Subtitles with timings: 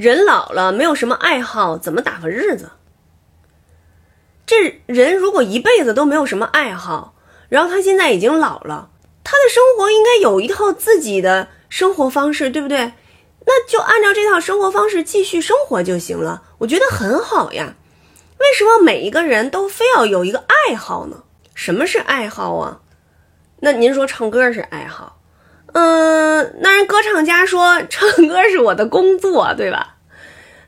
[0.00, 2.70] 人老了没有什么爱好，怎么打发日子？
[4.46, 7.14] 这人如果一辈子都没有什么爱好，
[7.50, 8.88] 然后他现在已经老了，
[9.22, 12.94] 他的生活应该有一套自己的生活方式，对不对？
[13.44, 17.74] 那就按照这套生活方式继续生活就行了，我觉得很好呀。
[18.38, 21.24] 为什么每一个人都非要有一个爱好呢？
[21.54, 22.80] 什么是爱好啊？
[23.60, 25.20] 那您说唱歌是爱好，
[25.74, 29.89] 嗯，那人歌唱家说唱歌是我的工作，对吧？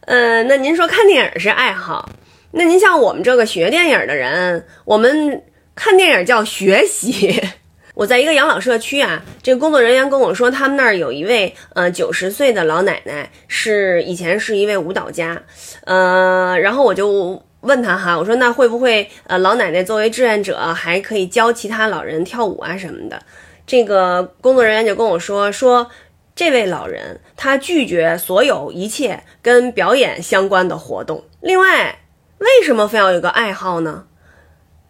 [0.07, 2.11] 嗯，那您说看电影是爱好，
[2.53, 5.43] 那您像我们这个学电影的人，我们
[5.75, 7.43] 看电影叫学习。
[7.95, 15.43] 我在一个养老社区啊，这个工作人员跟我说，他们那儿有一位呃九十岁的老奶奶，是以前是一位舞蹈家，
[15.85, 17.43] 呃，然后我就。
[17.63, 23.23] 问他哈，我说那会不会呃老奶奶作为志愿者还可以教其他老人跳舞啊什么的？
[23.65, 25.89] 这个工作人员就跟我说说，
[26.35, 31.25] 这位老人他拒绝所有一切跟表演相关的活动。
[31.41, 31.99] 另外，
[32.39, 34.07] 为什么非要有个爱好呢？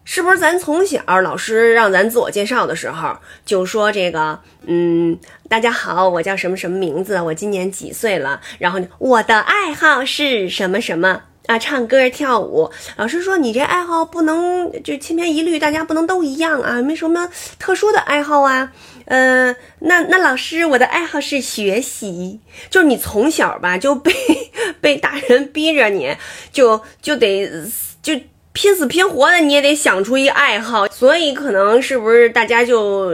[0.05, 8.41] 是不是咱从小老师让咱自我介绍的时候就说这个嗯大家好，我叫什么什么名字，我今年几岁了？
[8.59, 11.21] 然后我的爱好是什么什么？
[11.47, 18.71] 啊，唱歌跳舞，老师说你这爱好不能就千篇一律，大家不能都一样啊，没什么特殊的爱好啊。
[19.05, 24.13] 呃，那那老师，我的爱好是学习，就是你从小吧就被
[24.79, 26.15] 被大人逼着你，
[26.53, 27.45] 就就得
[28.01, 28.17] 就
[28.53, 30.87] 拼死拼活的，你也得想出一爱好。
[30.87, 33.13] 所以可能是不是大家就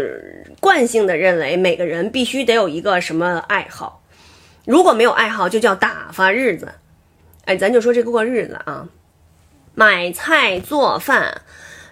[0.60, 4.04] 惯性的认为每个人必须得有一个什么爱好，
[4.66, 6.68] 如果没有爱好，就叫打发日子。
[7.50, 8.88] 哎，咱就说这个过日子啊，
[9.74, 11.42] 买菜、做饭、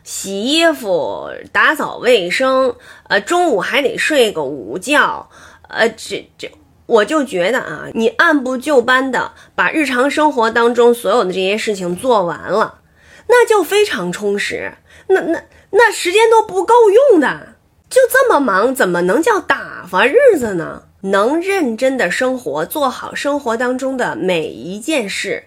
[0.04, 2.76] 洗衣服、打扫卫生，
[3.10, 5.32] 呃，中午还得睡个午觉，
[5.68, 6.52] 呃，这这，
[6.86, 12.82] 我就觉得啊，你按部就班的把日常生活当中所有的这些事情做完了，
[13.28, 14.74] 那就非常充实。
[15.08, 16.76] 那那那时间都不够
[17.12, 17.56] 用的，
[17.90, 20.84] 就这么忙，怎么能叫打发日子呢？
[21.02, 25.44] 能认真的生活，做好生活当中的每一件事，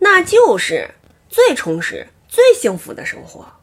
[0.00, 0.90] 那就是
[1.28, 3.59] 最充实、最幸福的生活。